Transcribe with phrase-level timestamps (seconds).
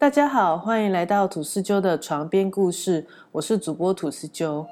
[0.00, 4.64] 大家好，欢迎来到吐司鸠的床边故事，我是主播吐司鸠。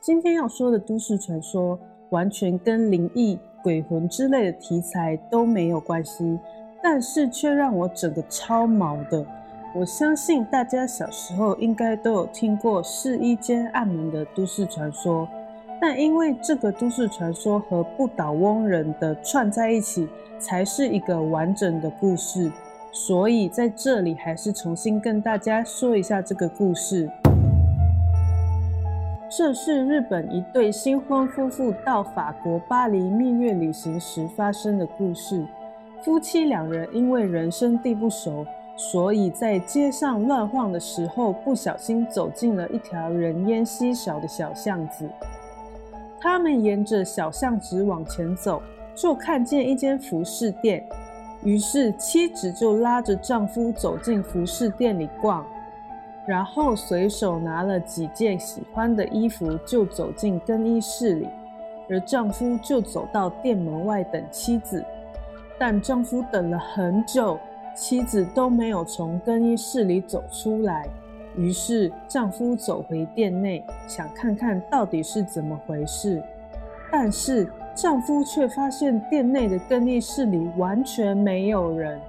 [0.00, 1.76] 今天要说的都市传说，
[2.10, 6.38] 完全跟灵异、鬼魂之类的题材都没有关系，
[6.80, 9.26] 但是却让我整个超毛的。
[9.74, 15.28] 我相信大家小时候应该都有听过试衣间暗门的都市传说。
[15.86, 22.50] 但因为这个都市传说和不倒翁人的串在一起，才是一个完整的故事，
[22.90, 27.06] 所以在这里还是重新跟大家说一下这个故事。
[29.28, 35.44] 这是日本一对新婚夫妇到法国巴黎蜜月旅行时发生的故事。
[36.02, 45.06] 夫妻两人因为人生地不熟，所以在街上乱晃的时候，不小心走进了一条人烟稀少的小巷子。
[46.24, 48.62] 他们沿着小巷子往前走，
[48.94, 50.82] 就看见一间服饰店。
[51.42, 55.44] 于是妻子就拉着丈夫走进服饰店里逛，
[56.26, 61.28] 然后随手拿了几件喜欢的衣服，就走进更衣室里。
[61.90, 64.82] 而丈夫就走到店门外等妻子，
[65.58, 67.38] 但丈夫等了很久，
[67.76, 70.88] 妻子都没有从更衣室里走出来。
[71.36, 76.22] 于是，丈夫走回店内，想看看到底是怎么回事。
[76.92, 82.00] 但是，丈夫却发现店内的更衣室里完全没有人，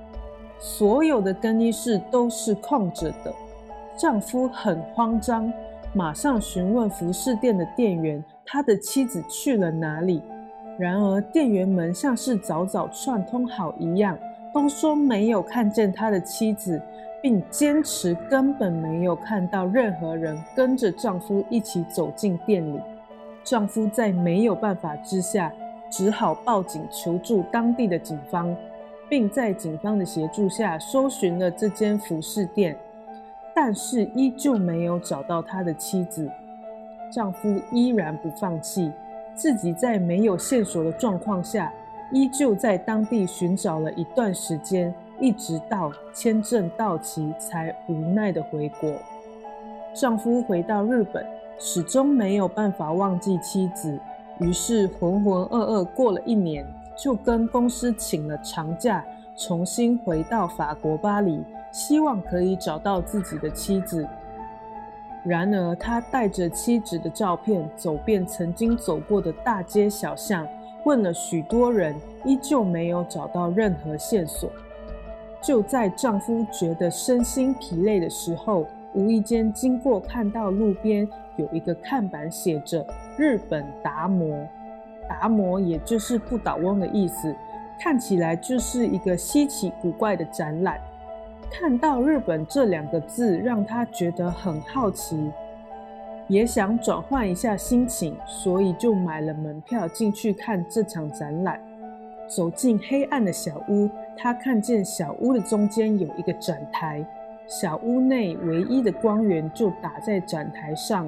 [0.60, 3.34] 所有的更衣室都是空着的。
[3.98, 5.52] 丈夫很慌张，
[5.92, 10.22] 马上询问服饰店的店员，他的妻子去了哪里。
[10.78, 14.16] 然而，店员们像是早早串通好一样，
[14.54, 16.80] 都说没有看见他的妻子。
[17.26, 22.80] 并坚持根本没有看到任何人跟着丈夫一起走进店里。
[23.44, 25.52] 丈夫在没有办法之下，
[25.90, 28.56] 只好报警求助当地的警方，
[29.10, 32.78] 并在警方的协助下搜寻了这间服饰店，
[33.56, 36.30] 但是依旧没有找到他的妻子。
[37.12, 38.92] 丈夫依然不放弃，
[39.34, 41.74] 自己在没有线索的状况下，
[42.12, 44.94] 依旧在当地寻找了一段时间。
[45.20, 48.92] 一直到签证到期，才无奈的回国。
[49.94, 51.26] 丈夫回到日本，
[51.58, 53.98] 始终没有办法忘记妻子，
[54.40, 56.66] 于是浑浑噩噩过了一年，
[56.98, 59.06] 就跟公司请了长假，
[59.38, 64.06] 重新回到法国巴黎，希望可以找到自己的妻子。
[65.24, 70.46] 然而，他带着妻子的照片，走遍曾经走过的大街小巷，
[70.84, 74.52] 问了许多人，依旧没有找到任何线索。
[75.46, 82.84] 就在丈夫觉得身心疲累的时候，无意间经过，看到路边有一个看板，写着
[83.16, 84.44] “日本达摩”，
[85.08, 87.36] 达摩也就是不倒翁的意思，
[87.80, 90.80] 看起来就是一个稀奇古怪的展览。
[91.52, 95.32] 看到“日本”这两个字，让他觉得很好奇，
[96.28, 101.62] 也想转换一下心情，所以就买了门票进去看这场展览。
[102.28, 107.06] 走进黑暗的小屋，他看见小屋的中间有一个展台，
[107.48, 111.08] 小屋内唯一的光源就打在展台上，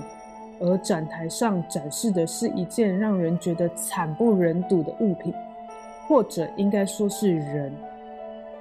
[0.59, 5.33] 而展台上展示的是一件让人觉得惨不忍睹的物品，
[6.07, 7.71] 或者应该说是人。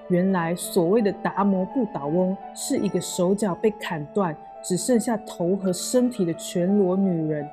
[0.08, 7.48] 原来所谓的达摩不倒翁是一个手脚被砍断，只剩下头和身体的全裸女人，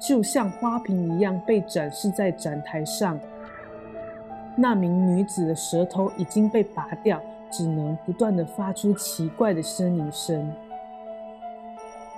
[0.00, 3.18] 就像花瓶一样被展示在展台上。
[4.60, 10.52] 那名女子的舌头已经被拔掉，只能不断的发出奇怪的呻吟声。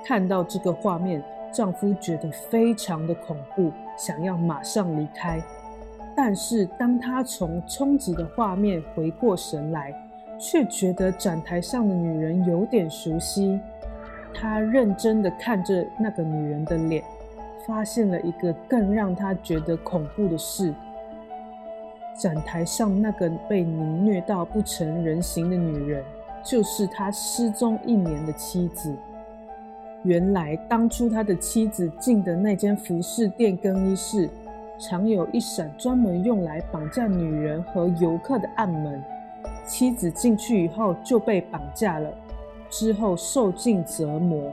[0.03, 5.39] 看到这个画面，丈夫觉得非常的恐怖，想要马上离开。
[6.17, 9.95] 但是当他从冲击的画面回过神来，
[10.39, 13.61] 却觉得展台上的女人有点熟悉。
[14.33, 17.05] 他认真的看着那个女人的脸，
[17.67, 20.75] 发现了一个更让他觉得恐怖的事。
[22.21, 26.05] 展台上那个被凌虐到不成人形的女人，
[26.45, 28.95] 就是他失踪一年的妻子。
[30.03, 34.29] 原来当初他的妻子进的那间服饰店更衣室，
[34.79, 39.03] 常有一扇专门用来绑架女人和游客的暗门。
[39.67, 42.13] 妻子进去以后就被绑架了，
[42.69, 44.53] 之后受尽折磨，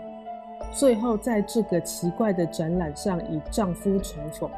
[0.71, 4.49] 最后在这个奇怪的展览上与丈夫重逢。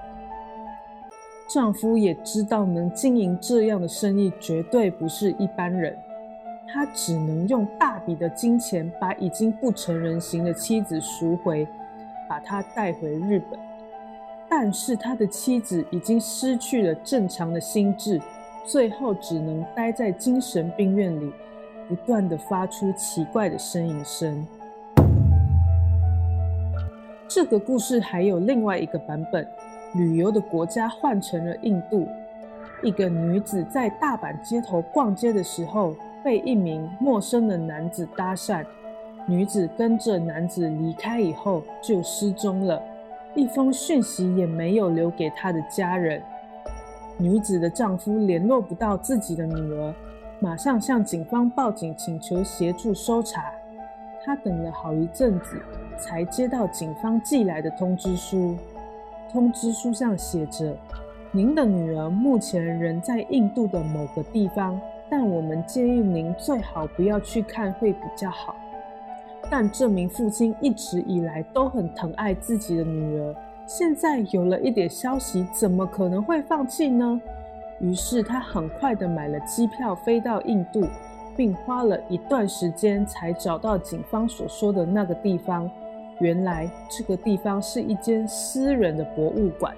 [1.51, 5.97] 丈夫也知道，能经营这样的生意绝对不是一般人。
[6.71, 11.67] 他只能用大笔的金钱把已经不成人形的妻子赎回，
[12.29, 13.59] 把她带回日本。
[14.47, 18.21] 但是他的妻子已经失去了正常的心智，
[18.65, 21.33] 最后只能待在精神病院里，
[21.87, 24.45] 不断的发出奇怪的呻吟声。
[27.27, 29.47] 这个故事还有另外一个版本，
[29.93, 32.07] 旅游的国家换成了印度。
[32.81, 38.65] 一个女子在大阪街头逛街的时候，被一名陌生的男子搭讪。
[39.25, 42.81] 女子跟着男子离开以后就失踪了，
[43.35, 46.21] 一封讯息也没有留给她的家人。
[47.17, 49.93] 女子的丈夫联络不到自己的女儿，
[50.39, 53.45] 马上向警方报警，请求协助搜查。
[54.23, 55.61] 他等了好一阵子。
[56.01, 58.55] 才接到警方寄来的通知书，
[59.31, 60.75] 通知书上写着
[61.31, 64.79] ：“您的女儿目前仍在印度的某个地方，
[65.09, 68.55] 但我们建议您最好不要去看，会比较好。”
[69.51, 73.35] 但这名父亲一直以来都很疼爱自己的女儿，
[73.65, 77.19] 现在有了一点消息，怎么可能会放弃呢？
[77.79, 80.85] 于是他很快的买了机票飞到印度，
[81.37, 85.69] 并花了一段时间才找到警方所说的那个地方。
[86.19, 89.75] 原来这个地方是一间私人的博物馆。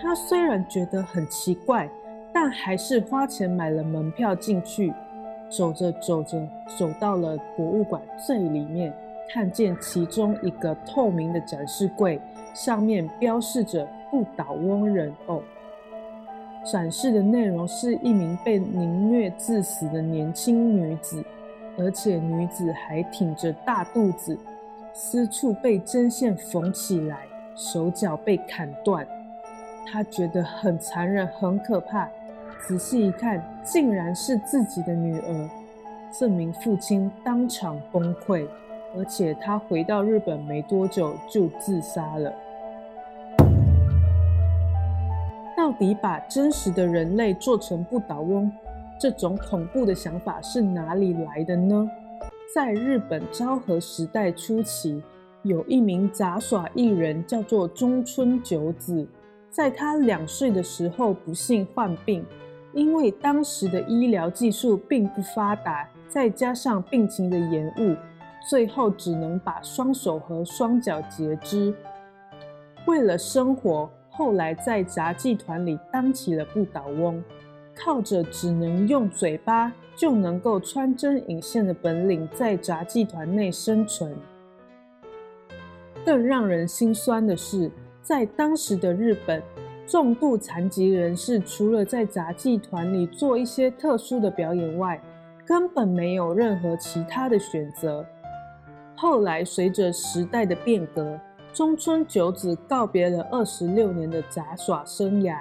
[0.00, 1.88] 他虽然觉得很奇怪，
[2.32, 4.92] 但还是花钱买了门票进去。
[5.50, 6.46] 走着走着，
[6.78, 8.92] 走到了博物馆最里面，
[9.30, 12.20] 看见其中一个透明的展示柜，
[12.52, 15.42] 上面标示着“不倒翁人偶”。
[16.70, 21.24] 展示的内容是一名被凌虐致死的年轻女子，
[21.78, 24.38] 而且女子还挺着大肚子。
[25.00, 27.20] 私处被针线缝起来，
[27.54, 29.06] 手脚被砍断，
[29.86, 32.08] 他觉得很残忍、很可怕。
[32.66, 35.50] 仔细一看，竟然是自己的女儿。
[36.10, 38.44] 这名父亲当场崩溃，
[38.96, 42.34] 而且他回到日本没多久就自杀了。
[45.56, 48.50] 到底把真实的人类做成不倒翁，
[48.98, 51.88] 这种恐怖的想法是哪里来的呢？
[52.54, 55.02] 在日本昭和时代初期，
[55.42, 59.06] 有一名杂耍艺人叫做中村久子。
[59.50, 62.24] 在他两岁的时候，不幸患病，
[62.72, 67.94] 因为当时的医疗技术并不发达，再加上病情的延误，
[68.48, 71.74] 最后只能把双手和双脚截肢。
[72.86, 77.22] 为了生活，后来在杂技团里当起了不倒翁。
[77.78, 84.14] 靠着只能用嘴巴就能够穿针引线的本领，在杂技团内生存。
[86.04, 87.70] 更让人心酸的是，
[88.02, 89.42] 在当时的日本，
[89.86, 95.00] 重度残疾人士除了在杂技团里做一些特殊的表演外，
[95.46, 98.04] 根本没有任何其他的选择。
[98.96, 101.18] 后来，随着时代的变革，
[101.52, 105.36] 中村久子告别了二十六年的杂耍生涯。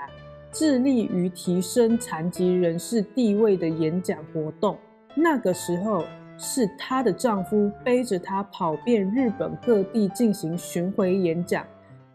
[0.58, 4.76] 致力于提升残疾人士地位的演讲活动。
[5.14, 6.04] 那个时候，
[6.36, 11.64] 是她的丈夫背着她跑遍日本各地进行巡回演讲，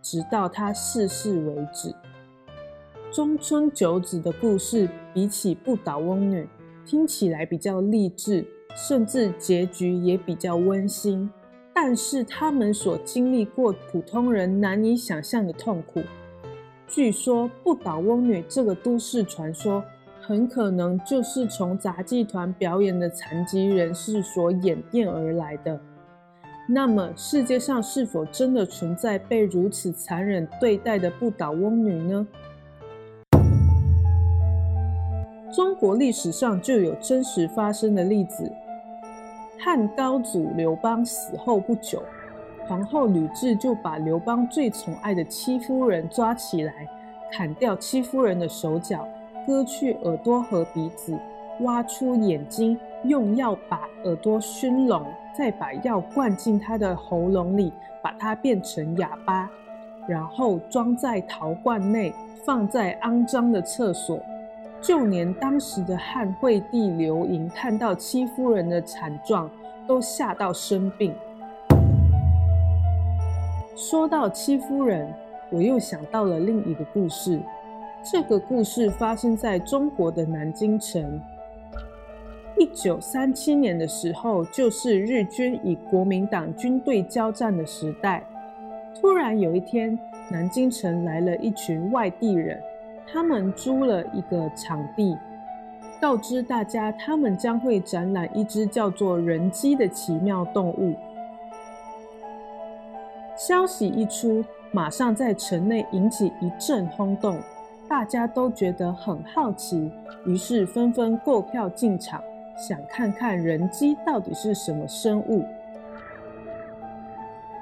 [0.02, 1.94] 直到她逝世为止。
[3.12, 6.44] 中村久子的故事比起不倒翁女，
[6.84, 11.30] 听起来比较励志，甚至结局也比较温馨。
[11.72, 16.02] 但是他们所经历过普通人难以想象的痛苦。
[16.92, 19.82] 据说不倒翁女这个都市传说，
[20.20, 25.80] 很可能就是从杂技团表演的残疾人士所演变而来的。
[26.68, 32.26] 那么，世界上是否真的存在被如此残忍对待的不倒翁女呢？
[35.50, 38.52] 中国历史上就有真实发生的例子。
[39.58, 42.02] 汉高祖刘邦死后不久。
[42.68, 46.72] 皇后吕雉就把刘邦最宠爱的戚夫人抓起来，
[47.30, 49.06] 砍掉戚夫人的手脚，
[49.46, 51.18] 割去耳朵和鼻子，
[51.60, 55.04] 挖出眼睛，用药把耳朵熏聋，
[55.36, 59.50] 再把药灌进她的喉咙里，把她变成哑巴，
[60.06, 62.12] 然后装在陶罐内，
[62.44, 64.20] 放在肮脏的厕所。
[64.80, 69.48] 就连当时的汉惠帝刘盈看到戚夫人的惨状，
[69.86, 71.14] 都吓到生病。
[73.74, 75.10] 说到戚夫人，
[75.50, 77.40] 我又想到了另一个故事。
[78.02, 81.20] 这个故事发生在中国的南京城。
[82.58, 88.22] 一九三七年的时候，就是日军与国民党军队交战的时代。
[89.00, 89.98] 突然有一天，
[90.30, 92.60] 南京城来了一群外地人，
[93.10, 95.16] 他们租了一个场地，
[95.98, 100.94] 告知大家他们将会展览一只叫做人机的奇妙动物。
[103.44, 107.40] 消息一出，马上在城内引起一阵轰动，
[107.88, 109.90] 大家都觉得很好奇，
[110.24, 112.22] 于是纷纷购票进场，
[112.56, 115.44] 想看看人机到底是什么生物。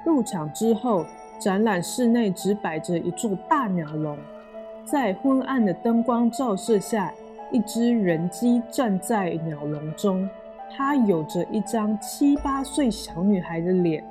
[0.05, 1.07] 入场之后，
[1.39, 4.19] 展览室内只摆着一座大鸟笼，
[4.85, 7.11] 在昏暗的灯光照射下，
[7.51, 10.29] 一只人机站在鸟笼中，
[10.77, 14.05] 它有着一张七八岁小女孩的脸，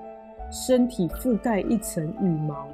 [0.52, 2.68] 身体覆盖一层羽毛。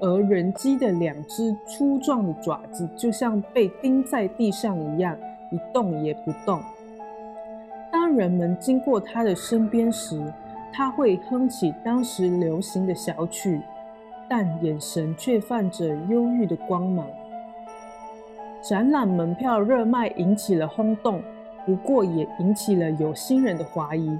[0.00, 5.14] 而人机的两只粗壮的爪子就像被钉在地上一样，
[5.50, 6.60] 一动也不动。
[7.92, 10.32] 当人们经过它的身边时，
[10.72, 13.60] 它会哼起当时流行的小曲，
[14.26, 17.06] 但眼神却泛着忧郁的光芒。
[18.62, 21.20] 展览门票热卖引起了轰动，
[21.66, 24.18] 不过也引起了有心人的怀疑。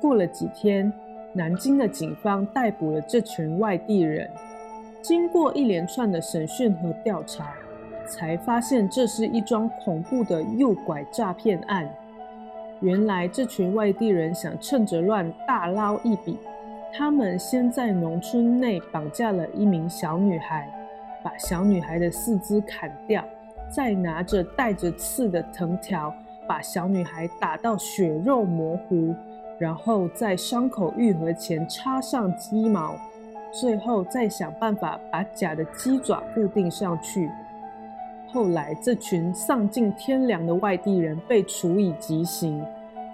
[0.00, 0.92] 过了几天，
[1.32, 4.28] 南京的警方逮捕了这群外地人。
[5.02, 7.54] 经过一连串的审讯和调查，
[8.06, 11.88] 才发现这是一桩恐怖的诱拐诈骗案。
[12.80, 16.38] 原来这群外地人想趁着乱大捞一笔。
[16.92, 20.68] 他们先在农村内绑架了一名小女孩，
[21.22, 23.24] 把小女孩的四肢砍掉，
[23.70, 26.12] 再拿着带着刺的藤条
[26.48, 29.14] 把小女孩打到血肉模糊，
[29.60, 32.96] 然后在伤口愈合前插上鸡毛
[33.52, 37.30] 最后再想办法把假的鸡爪固定上去。
[38.26, 42.64] 后来这群丧尽天良的外地人被处以极刑。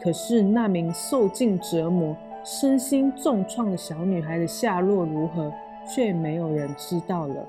[0.01, 5.53] 可是那名受尽折磨身心重创的小女孩的下落如何
[5.93, 7.45] 却没有人知道了。